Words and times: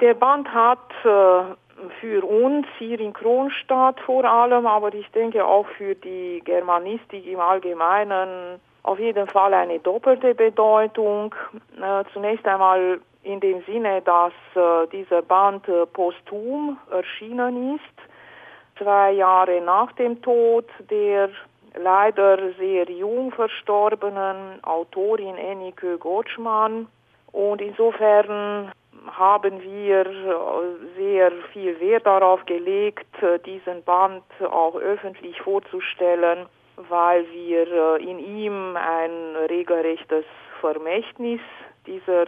Der 0.00 0.14
Band 0.14 0.52
hat 0.52 0.90
äh, 1.04 1.88
für 2.00 2.24
uns 2.24 2.66
hier 2.78 3.00
in 3.00 3.12
Kronstadt 3.12 3.98
vor 4.00 4.24
allem, 4.24 4.66
aber 4.66 4.94
ich 4.94 5.10
denke 5.10 5.44
auch 5.44 5.66
für 5.76 5.94
die 5.94 6.40
Germanistik 6.44 7.26
im 7.26 7.40
Allgemeinen 7.40 8.60
auf 8.84 8.98
jeden 9.00 9.26
Fall 9.26 9.52
eine 9.54 9.80
doppelte 9.80 10.34
Bedeutung. 10.34 11.34
Äh, 11.80 12.04
zunächst 12.12 12.46
einmal 12.46 13.00
in 13.24 13.40
dem 13.40 13.62
Sinne, 13.64 14.00
dass 14.02 14.32
äh, 14.54 14.86
dieser 14.92 15.22
Band 15.22 15.66
posthum 15.92 16.78
erschienen 16.90 17.74
ist, 17.76 18.78
zwei 18.78 19.12
Jahre 19.12 19.60
nach 19.60 19.90
dem 19.92 20.22
Tod 20.22 20.66
der 20.90 21.28
leider 21.74 22.52
sehr 22.54 22.88
jung 22.90 23.32
verstorbenen 23.32 24.62
Autorin 24.62 25.36
Enike 25.36 25.98
Gotschmann. 25.98 26.86
Und 27.32 27.60
insofern 27.60 28.72
haben 29.16 29.62
wir 29.62 30.06
äh, 30.06 30.96
sehr 30.96 31.32
viel 31.52 31.78
Wert 31.80 32.06
darauf 32.06 32.44
gelegt, 32.46 33.22
äh, 33.22 33.38
diesen 33.40 33.82
Band 33.84 34.24
auch 34.50 34.76
öffentlich 34.76 35.40
vorzustellen, 35.40 36.46
weil 36.88 37.26
wir 37.30 37.98
äh, 37.98 38.02
in 38.02 38.18
ihm 38.18 38.76
ein 38.76 39.36
regelrechtes 39.48 40.24
Vermächtnis 40.60 41.40
dieser 41.86 42.26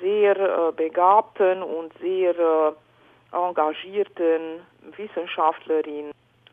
sehr 0.00 0.72
begabten 0.76 1.62
und 1.62 1.92
sehr 2.00 2.74
engagierten 3.32 4.60
Wissenschaftlerin 4.96 6.12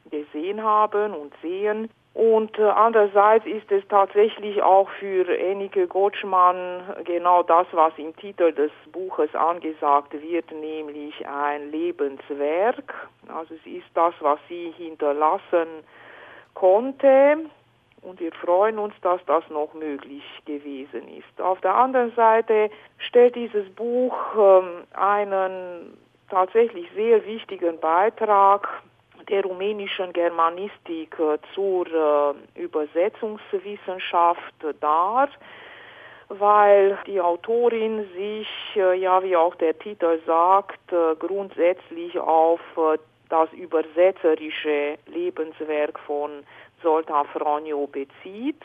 gesehen 0.10 0.64
haben 0.64 1.14
und 1.14 1.34
sehen. 1.42 1.90
Und 2.14 2.58
äh, 2.58 2.64
andererseits 2.64 3.46
ist 3.46 3.72
es 3.72 3.88
tatsächlich 3.88 4.62
auch 4.62 4.90
für 5.00 5.30
Enike 5.38 5.88
Gotschmann 5.88 6.84
genau 7.06 7.44
das, 7.44 7.68
was 7.72 7.94
im 7.98 8.16
Titel 8.18 8.52
des 8.52 8.72
Buches 8.92 9.34
angesagt 9.36 10.14
wird, 10.14 10.52
nämlich 10.52 11.26
ein 11.28 11.72
Lebenswerk. 11.72 13.08
Also 13.28 13.54
es 13.54 13.66
ist 13.66 13.88
das, 13.94 14.14
was 14.22 14.40
sie 14.50 14.74
hinterlassen 14.76 15.68
konnte. 16.56 17.38
Und 18.02 18.20
wir 18.20 18.32
freuen 18.32 18.80
uns, 18.80 18.94
dass 19.02 19.24
das 19.26 19.44
noch 19.50 19.74
möglich 19.74 20.24
gewesen 20.46 21.08
ist. 21.18 21.42
Auf 21.42 21.62
der 21.62 21.76
anderen 21.76 22.14
Seite 22.16 22.70
stellt 22.98 23.36
dieses 23.36 23.70
Buch 23.76 24.16
ähm, 24.38 24.84
einen 24.94 25.98
tatsächlich 26.30 26.88
sehr 26.96 27.26
wichtigen 27.26 27.80
Beitrag 27.80 28.68
der 29.30 29.44
rumänischen 29.44 30.12
Germanistik 30.14 31.18
äh, 31.20 31.38
zur 31.54 31.86
äh, 31.88 32.34
Übersetzungswissenschaft 32.60 34.54
dar, 34.80 35.30
weil 36.30 36.98
die 37.06 37.22
Autorin 37.22 38.08
sich, 38.16 38.48
äh, 38.76 39.00
ja 39.00 39.22
wie 39.24 39.36
auch 39.36 39.56
der 39.56 39.78
Titel 39.78 40.20
sagt, 40.26 40.80
grundsätzlich 41.20 42.20
auf 42.20 42.60
das 43.30 43.54
übersetzerische 43.54 44.98
Lebenswerk 45.06 46.00
von 46.00 46.44
Zoltan 46.82 47.28
Franjo 47.28 47.88
bezieht. 47.88 48.62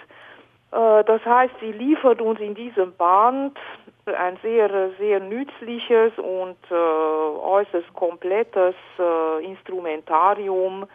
Das 0.71 1.25
heißt, 1.25 1.55
sie 1.61 1.73
liefert 1.73 2.21
uns 2.21 2.41
in 2.41 2.55
diesem 2.55 2.95
Band 2.97 3.59
ein 4.07 4.39
sehr, 4.43 4.91
sehr 4.99 5.21
nützliches 5.21 6.13
und 6.19 6.57
äh, 6.71 6.75
äußerst 6.75 7.93
komplettes 7.95 8.75
äh, 8.99 9.45
Instrumentarium, 9.45 10.87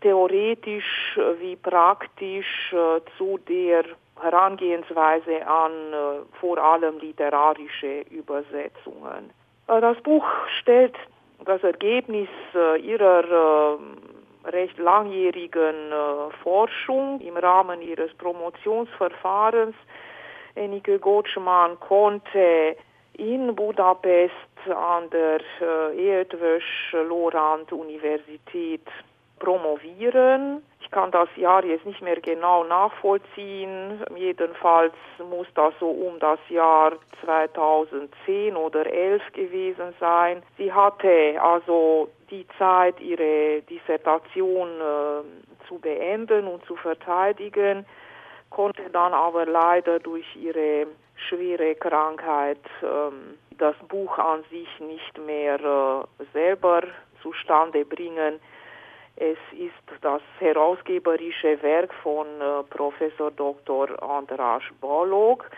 theoretisch 0.00 1.18
wie 1.40 1.56
praktisch 1.56 2.72
äh, 2.72 3.00
zu 3.16 3.38
der 3.48 3.84
Herangehensweise 4.20 5.46
an 5.46 5.72
äh, 5.92 5.96
vor 6.40 6.58
allem 6.58 6.98
literarische 6.98 8.00
Übersetzungen. 8.10 9.30
Äh, 9.68 9.80
das 9.80 10.00
Buch 10.00 10.24
stellt 10.60 10.94
das 11.44 11.62
Ergebnis 11.62 12.28
äh, 12.54 12.80
ihrer 12.80 13.78
recht 14.46 14.78
langjährigen 14.78 15.92
Forschung 16.44 17.20
im 17.20 17.36
Rahmen 17.36 17.82
ihres 17.82 18.14
Promotionsverfahrens 18.14 19.74
Enike 20.56 20.98
Gotschmann 20.98 21.78
konnte 21.80 22.76
in 23.14 23.54
Budapest 23.54 24.32
an 24.66 25.08
der 25.10 25.40
äh, 25.60 26.20
Eötvös 26.20 26.62
Lorand 26.92 27.72
Universität 27.72 28.86
promovieren. 29.38 30.62
Ich 30.80 30.90
kann 30.90 31.10
das 31.10 31.28
Jahr 31.36 31.64
jetzt 31.64 31.84
nicht 31.84 32.00
mehr 32.00 32.20
genau 32.20 32.64
nachvollziehen. 32.64 34.02
Jedenfalls 34.16 34.94
muss 35.30 35.46
das 35.54 35.74
so 35.80 35.90
um 35.90 36.18
das 36.20 36.38
Jahr 36.48 36.92
2010 37.24 38.56
oder 38.56 38.86
11 38.86 39.22
gewesen 39.32 39.94
sein. 39.98 40.42
Sie 40.56 40.72
hatte 40.72 41.40
also 41.40 42.08
die 42.30 42.46
Zeit, 42.58 43.00
ihre 43.00 43.62
Dissertation 43.62 44.68
äh, 44.80 45.66
zu 45.68 45.78
beenden 45.78 46.46
und 46.46 46.64
zu 46.66 46.76
verteidigen 46.76 47.84
konnte 48.56 48.88
dann 48.90 49.12
aber 49.12 49.44
leider 49.44 49.98
durch 49.98 50.24
ihre 50.34 50.86
schwere 51.28 51.74
Krankheit 51.74 52.64
ähm, 52.82 53.36
das 53.58 53.76
Buch 53.86 54.16
an 54.16 54.44
sich 54.50 54.68
nicht 54.80 55.18
mehr 55.18 55.60
äh, 55.60 56.24
selber 56.32 56.80
zustande 57.22 57.84
bringen. 57.84 58.40
Es 59.16 59.36
ist 59.52 60.00
das 60.00 60.22
herausgeberische 60.38 61.62
Werk 61.62 61.92
von 62.02 62.26
äh, 62.40 62.62
Professor 62.70 63.30
Dr. 63.30 64.02
Andras 64.02 64.62
Balog, 64.80 65.50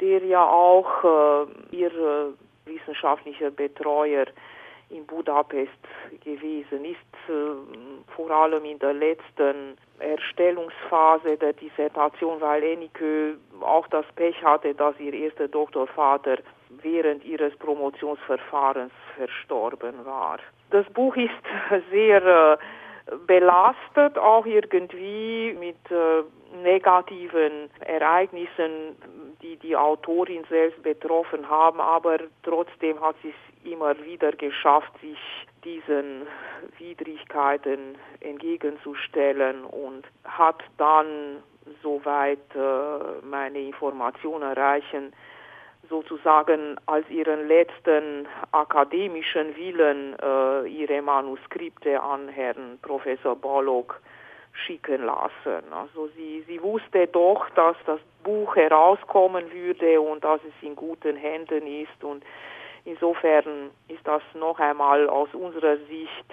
der 0.00 0.24
ja 0.24 0.44
auch 0.44 1.04
äh, 1.04 1.76
ihr 1.76 1.92
äh, 1.92 2.32
wissenschaftlicher 2.64 3.52
Betreuer 3.52 4.26
in 4.92 5.06
Budapest 5.06 5.70
gewesen 6.22 6.84
ist, 6.84 7.28
äh, 7.28 8.12
vor 8.14 8.30
allem 8.30 8.64
in 8.64 8.78
der 8.78 8.92
letzten 8.92 9.76
Erstellungsphase 9.98 11.36
der 11.36 11.52
Dissertation, 11.54 12.40
weil 12.40 12.62
Enike 12.62 13.36
auch 13.60 13.86
das 13.88 14.04
Pech 14.16 14.42
hatte, 14.42 14.74
dass 14.74 14.98
ihr 15.00 15.14
erster 15.14 15.48
Doktorvater 15.48 16.38
während 16.82 17.24
ihres 17.24 17.56
Promotionsverfahrens 17.56 18.92
verstorben 19.16 20.04
war. 20.04 20.38
Das 20.70 20.86
Buch 20.90 21.16
ist 21.16 21.30
sehr 21.90 22.24
äh, 22.24 22.56
belastet, 23.26 24.18
auch 24.18 24.46
irgendwie 24.46 25.56
mit 25.58 25.76
äh, 25.90 26.22
negativen 26.62 27.70
Ereignissen, 27.80 28.96
die 29.42 29.56
die 29.56 29.76
Autorin 29.76 30.44
selbst 30.48 30.82
betroffen 30.82 31.48
haben, 31.48 31.80
aber 31.80 32.18
trotzdem 32.42 33.00
hat 33.00 33.16
sie 33.22 33.30
es 33.30 33.70
immer 33.72 33.94
wieder 34.04 34.32
geschafft, 34.32 34.92
sich 35.00 35.18
diesen 35.64 36.26
Widrigkeiten 36.78 37.96
entgegenzustellen 38.20 39.64
und 39.64 40.04
hat 40.24 40.62
dann, 40.78 41.42
soweit 41.82 42.40
äh, 42.54 43.24
meine 43.24 43.60
Informationen 43.60 44.42
erreichen, 44.42 45.12
sozusagen 45.88 46.76
als 46.86 47.08
ihren 47.10 47.46
letzten 47.46 48.26
akademischen 48.52 49.54
Willen 49.56 50.16
äh, 50.18 50.68
ihre 50.68 51.02
Manuskripte 51.02 52.00
an 52.00 52.28
Herrn 52.28 52.78
Professor 52.82 53.36
Bollock 53.36 54.00
schicken 54.52 55.04
lassen. 55.04 55.72
Also 55.72 56.08
sie, 56.16 56.44
sie 56.46 56.62
wusste 56.62 57.06
doch, 57.06 57.48
dass 57.50 57.76
das 57.86 58.00
Buch 58.22 58.54
herauskommen 58.56 59.50
würde 59.52 60.00
und 60.00 60.22
dass 60.22 60.40
es 60.44 60.66
in 60.66 60.76
guten 60.76 61.16
Händen 61.16 61.66
ist 61.66 62.04
und 62.04 62.24
insofern 62.84 63.70
ist 63.88 64.06
das 64.06 64.22
noch 64.34 64.58
einmal 64.58 65.08
aus 65.08 65.28
unserer 65.34 65.76
Sicht 65.88 66.26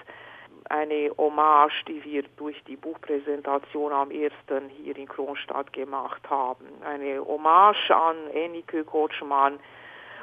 eine 0.69 1.12
Hommage, 1.18 1.84
die 1.88 2.03
wir 2.03 2.24
durch 2.38 2.63
die 2.66 2.75
Buchpräsentation 2.75 3.91
am 3.91 4.12
1. 4.12 4.31
hier 4.78 4.97
in 4.97 5.08
Kronstadt 5.08 5.74
gemacht 5.74 6.22
haben. 6.29 6.66
Eine 6.85 7.25
Hommage 7.25 7.90
an 7.90 8.16
Enike 8.34 8.84
Gotschmann 8.84 9.59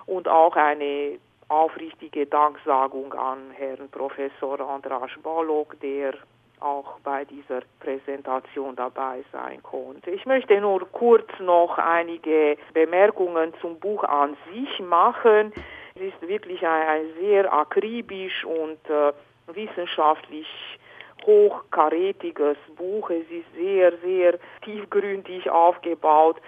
und 0.07 0.29
auch 0.29 0.55
eine 0.55 1.19
aufrichtige 1.49 2.27
Danksagung 2.27 3.13
an 3.15 3.51
Herrn 3.53 3.89
Professor 3.91 4.61
Andras 4.61 5.11
Balog, 5.23 5.79
der 5.81 6.15
auch 6.61 6.99
bei 7.01 7.25
dieser 7.25 7.61
Präsentation 7.81 8.77
dabei 8.77 9.25
sein 9.33 9.63
konnte. 9.63 10.11
Ich 10.11 10.27
möchte 10.27 10.61
nur 10.61 10.87
kurz 10.93 11.29
noch 11.39 11.79
einige 11.79 12.57
Bemerkungen 12.73 13.53
zum 13.61 13.79
Buch 13.79 14.05
an 14.05 14.37
sich 14.53 14.81
machen. 14.81 15.53
Es 15.95 16.03
ist 16.03 16.29
wirklich 16.29 16.67
ein, 16.67 16.89
ein 16.89 17.07
sehr 17.21 17.53
akribisch 17.53 18.45
und 18.45 18.79
äh, 18.89 19.13
wissenschaftlich 19.55 20.47
hochkarätiges 21.25 22.57
Buch. 22.77 23.11
Es 23.11 23.29
ist 23.31 23.53
sehr, 23.55 23.93
sehr 23.99 24.39
tiefgründig 24.63 25.51
aufgebaut 25.51 26.41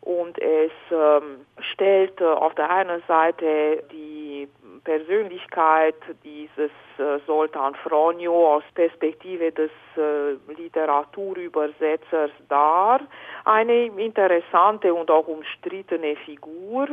und 0.00 0.38
es 0.38 0.70
ähm, 0.90 1.46
stellt 1.72 2.20
äh, 2.20 2.24
auf 2.24 2.54
der 2.54 2.70
einen 2.70 3.02
Seite 3.08 3.82
die 3.90 4.15
Persönlichkeit 4.86 5.96
dieses 6.22 6.70
äh, 6.98 7.18
Soltan 7.26 7.74
Fronio 7.74 8.54
aus 8.54 8.62
Perspektive 8.72 9.50
des 9.50 9.72
äh, 9.96 10.34
Literaturübersetzers 10.56 12.30
dar. 12.48 13.00
Eine 13.44 13.86
interessante 13.86 14.94
und 14.94 15.10
auch 15.10 15.26
umstrittene 15.26 16.14
Figur 16.24 16.86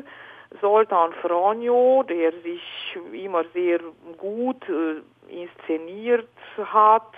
Zoltan 0.59 1.13
Fronjo, 1.21 2.03
der 2.03 2.31
sich 2.41 2.97
immer 3.11 3.43
sehr 3.53 3.79
gut 4.17 4.67
äh, 4.69 5.01
inszeniert 5.31 6.27
hat 6.57 7.13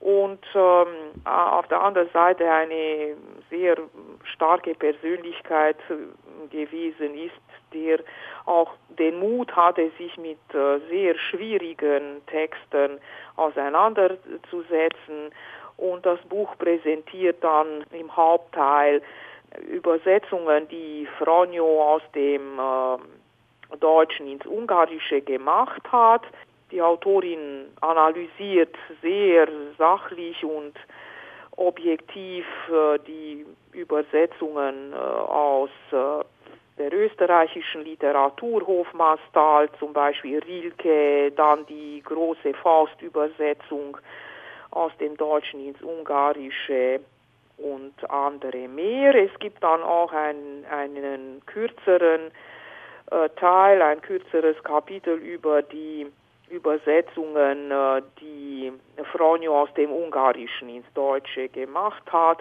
und 0.00 0.44
ähm, 0.54 1.22
auf 1.24 1.68
der 1.68 1.80
anderen 1.82 2.08
Seite 2.10 2.50
eine 2.50 3.14
sehr 3.50 3.76
starke 4.24 4.74
Persönlichkeit 4.74 5.76
gewesen 6.50 7.14
ist, 7.14 7.34
der 7.74 8.00
auch 8.46 8.72
den 8.98 9.20
Mut 9.20 9.54
hatte, 9.54 9.90
sich 9.98 10.16
mit 10.16 10.38
äh, 10.54 10.78
sehr 10.88 11.16
schwierigen 11.18 12.24
Texten 12.26 12.98
auseinanderzusetzen. 13.36 15.30
Und 15.76 16.04
das 16.04 16.18
Buch 16.28 16.56
präsentiert 16.58 17.42
dann 17.44 17.84
im 17.92 18.14
Hauptteil 18.14 19.02
Übersetzungen, 19.68 20.68
die 20.68 21.08
Fronjo 21.18 21.82
aus 21.82 22.02
dem 22.14 22.58
äh, 22.58 23.76
Deutschen 23.76 24.26
ins 24.26 24.46
Ungarische 24.46 25.20
gemacht 25.20 25.82
hat. 25.90 26.22
Die 26.70 26.80
Autorin 26.80 27.66
analysiert 27.80 28.76
sehr 29.02 29.48
sachlich 29.76 30.44
und 30.44 30.74
objektiv 31.56 32.46
äh, 32.68 32.98
die 33.06 33.44
Übersetzungen 33.72 34.92
äh, 34.92 34.96
aus 34.96 35.70
äh, 35.92 36.24
der 36.78 36.92
österreichischen 36.94 37.84
Literatur 37.84 38.66
Hofmannsthal, 38.66 39.68
zum 39.78 39.92
Beispiel 39.92 40.38
Rilke, 40.38 41.30
dann 41.32 41.66
die 41.66 42.02
große 42.02 42.54
Faustübersetzung 42.54 43.98
aus 44.70 44.92
dem 44.98 45.16
Deutschen 45.16 45.66
ins 45.66 45.82
Ungarische 45.82 47.00
und 47.58 47.92
andere 48.08 48.68
mehr. 48.68 49.14
Es 49.14 49.36
gibt 49.40 49.62
dann 49.62 49.82
auch 49.82 50.12
ein, 50.12 50.64
einen 50.70 51.42
kürzeren 51.44 52.30
äh, 53.10 53.28
Teil, 53.36 53.82
ein 53.82 54.00
kürzeres 54.00 54.62
Kapitel 54.62 55.14
über 55.18 55.60
die 55.62 56.06
Übersetzungen, 56.50 57.70
äh, 57.70 58.02
die 58.20 58.72
Fronjo 59.12 59.62
aus 59.62 59.72
dem 59.74 59.92
Ungarischen 59.92 60.68
ins 60.68 60.92
Deutsche 60.94 61.48
gemacht 61.48 62.02
hat. 62.12 62.38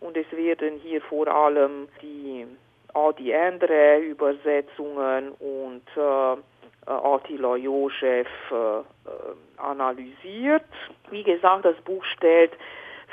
Und 0.00 0.16
es 0.16 0.30
werden 0.32 0.80
hier 0.82 1.00
vor 1.02 1.28
allem 1.28 1.88
die 2.00 2.46
Adi 2.94 3.30
Endre 3.30 3.98
Übersetzungen 4.00 5.32
und 5.38 5.82
äh, 5.96 6.36
Attila 6.86 7.56
Josef 7.56 8.26
äh, 8.50 8.54
äh, 8.54 8.82
analysiert. 9.56 10.64
Wie 11.10 11.22
gesagt, 11.22 11.64
das 11.64 11.76
Buch 11.82 12.04
stellt 12.04 12.52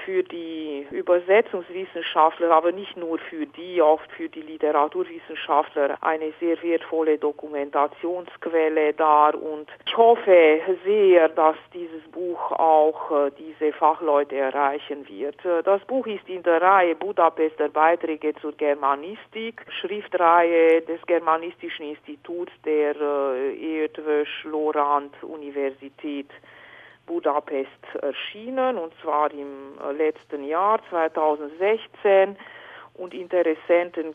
für 0.06 0.24
die 0.24 0.88
Übersetzungswissenschaftler, 0.92 2.52
aber 2.52 2.72
nicht 2.72 2.96
nur 2.98 3.18
für 3.18 3.46
die, 3.46 3.82
oft 3.82 4.12
für 4.12 4.30
die 4.30 4.42
Literaturwissenschaftler 4.42 5.98
eine 6.02 6.34
sehr 6.40 6.62
wertvolle 6.62 7.18
Dokumentationsquelle 7.18 8.94
dar 8.94 9.36
und 9.36 9.70
ich 9.86 9.98
hoffe 9.98 10.62
sehr, 10.86 11.30
dass 11.30 11.56
dieses 11.74 12.04
Buch 12.12 12.52
auch 12.52 13.12
äh, 13.12 13.32
diese 13.38 13.74
Fachleute 13.74 14.36
erreichen 14.36 15.08
wird. 15.08 15.44
Äh, 15.46 15.64
das 15.64 15.84
Buch 15.86 16.08
ist 16.08 16.28
in 16.28 16.44
der 16.44 16.62
Reihe 16.62 16.96
Budapester 16.96 17.70
Beiträge 17.70 18.34
zur 18.36 18.54
Germanistik, 18.54 19.66
Schriftreihe 19.82 20.82
des 20.82 21.02
Germanistischen 21.06 21.90
Instituts 21.90 22.52
der 22.66 22.96
äh, 22.96 23.84
Eötvös 23.84 24.28
Lorand 24.44 25.14
Universität 25.24 26.30
Budapest 27.10 27.84
erschienen, 28.02 28.78
und 28.78 28.94
zwar 29.02 29.32
im 29.32 29.74
äh, 29.84 29.92
letzten 29.94 30.44
Jahr 30.44 30.80
2016. 30.90 32.38
Und 32.94 33.14
Interessenten 33.16 34.14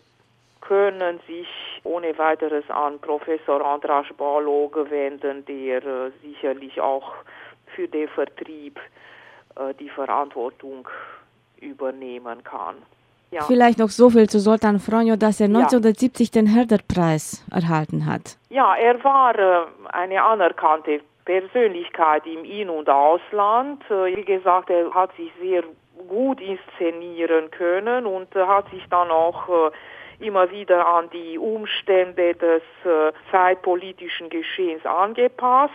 können 0.60 1.18
sich 1.26 1.48
ohne 1.82 2.16
weiteres 2.16 2.64
an 2.70 3.00
Professor 3.00 3.60
Andras 3.66 4.06
Balog 4.16 4.78
wenden, 4.90 5.44
der 5.46 5.84
äh, 5.84 6.10
sicherlich 6.22 6.80
auch 6.80 7.14
für 7.74 7.88
den 7.88 8.08
Vertrieb 8.08 8.78
äh, 9.56 9.74
die 9.80 9.90
Verantwortung 9.90 10.88
übernehmen 11.60 12.44
kann. 12.44 12.76
Ja. 13.32 13.42
Vielleicht 13.42 13.80
noch 13.80 13.90
so 13.90 14.10
viel 14.10 14.28
zu 14.28 14.38
Sultan 14.38 14.78
Fronjo, 14.78 15.16
dass 15.16 15.40
er 15.40 15.46
1970 15.46 16.28
ja. 16.28 16.40
den 16.40 16.46
Herder-Preis 16.46 17.44
erhalten 17.50 18.06
hat. 18.06 18.38
Ja, 18.50 18.76
er 18.76 19.02
war 19.02 19.34
eine 19.92 20.22
anerkannte 20.22 21.00
Persönlichkeit 21.24 22.26
im 22.26 22.44
In- 22.44 22.70
und 22.70 22.88
Ausland. 22.88 23.82
Äh, 23.90 24.16
wie 24.16 24.24
gesagt, 24.24 24.70
er 24.70 24.92
hat 24.92 25.14
sich 25.16 25.32
sehr 25.40 25.64
gut 26.08 26.40
inszenieren 26.40 27.50
können 27.50 28.06
und 28.06 28.34
hat 28.34 28.68
sich 28.70 28.84
dann 28.90 29.10
auch 29.10 29.48
äh, 29.48 30.26
immer 30.26 30.50
wieder 30.50 30.86
an 30.86 31.08
die 31.10 31.38
Umstände 31.38 32.34
des 32.34 32.62
äh, 32.84 33.12
zeitpolitischen 33.30 34.28
Geschehens 34.28 34.84
angepasst. 34.84 35.72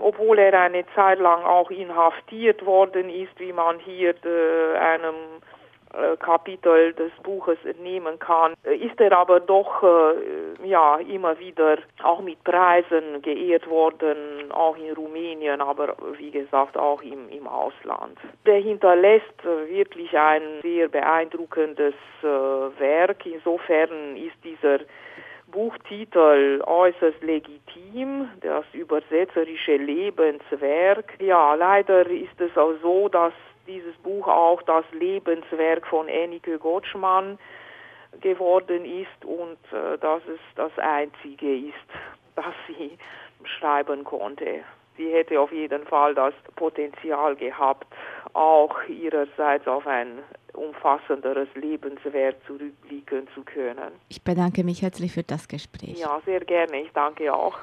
Obwohl 0.00 0.38
er 0.38 0.58
eine 0.58 0.84
Zeit 0.94 1.18
lang 1.18 1.42
auch 1.42 1.70
inhaftiert 1.70 2.64
worden 2.64 3.10
ist, 3.10 3.38
wie 3.38 3.52
man 3.52 3.80
hier 3.80 4.14
einem 4.80 5.14
äh, 5.14 5.59
Kapitel 6.18 6.92
des 6.92 7.12
Buches 7.22 7.58
entnehmen 7.64 8.18
kann, 8.18 8.54
äh, 8.64 8.76
ist 8.76 9.00
er 9.00 9.16
aber 9.16 9.40
doch 9.40 9.82
äh, 9.82 10.68
ja 10.68 10.98
immer 10.98 11.38
wieder 11.38 11.78
auch 12.02 12.20
mit 12.20 12.42
Preisen 12.44 13.22
geehrt 13.22 13.68
worden, 13.68 14.52
auch 14.52 14.76
in 14.76 14.92
Rumänien, 14.94 15.60
aber 15.60 15.96
wie 16.18 16.30
gesagt 16.30 16.76
auch 16.76 17.02
im, 17.02 17.28
im 17.28 17.46
Ausland. 17.46 18.18
Der 18.46 18.60
hinterlässt 18.60 19.44
wirklich 19.44 20.16
ein 20.16 20.42
sehr 20.62 20.88
beeindruckendes 20.88 21.94
Werk. 22.22 23.26
Insofern 23.26 24.16
ist 24.16 24.36
dieser 24.44 24.80
Buchtitel 25.50 26.62
äußerst 26.66 27.22
legitim, 27.22 28.28
das 28.40 28.64
übersetzerische 28.72 29.76
Lebenswerk. 29.76 31.14
Ja, 31.20 31.54
leider 31.54 32.06
ist 32.08 32.40
es 32.40 32.56
auch 32.56 32.74
so, 32.82 33.08
dass 33.08 33.32
dieses 33.70 33.96
Buch 33.98 34.26
auch 34.26 34.62
das 34.62 34.84
Lebenswerk 34.92 35.86
von 35.86 36.08
Ennike 36.08 36.58
Gottschmann 36.58 37.38
geworden 38.20 38.84
ist 38.84 39.24
und 39.24 39.58
äh, 39.72 39.96
dass 39.98 40.22
es 40.26 40.40
das 40.56 40.72
einzige 40.78 41.56
ist, 41.56 41.74
das 42.36 42.54
sie 42.66 42.98
schreiben 43.44 44.04
konnte. 44.04 44.60
Sie 44.96 45.12
hätte 45.12 45.40
auf 45.40 45.52
jeden 45.52 45.86
Fall 45.86 46.14
das 46.14 46.34
Potenzial 46.56 47.36
gehabt, 47.36 47.86
auch 48.34 48.76
ihrerseits 48.88 49.66
auf 49.66 49.86
ein 49.86 50.18
umfassenderes 50.52 51.48
Lebenswerk 51.54 52.36
zurückblicken 52.46 53.28
zu 53.34 53.42
können. 53.44 53.92
Ich 54.08 54.22
bedanke 54.22 54.64
mich 54.64 54.82
herzlich 54.82 55.12
für 55.12 55.22
das 55.22 55.48
Gespräch. 55.48 55.98
Ja, 56.00 56.20
sehr 56.26 56.40
gerne. 56.40 56.82
Ich 56.82 56.92
danke 56.92 57.32
auch. 57.32 57.60